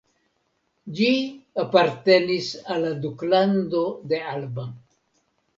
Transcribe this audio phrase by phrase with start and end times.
[0.99, 1.09] Ĝi
[1.63, 3.85] apartenis al la Duklando
[4.15, 4.69] de Alba.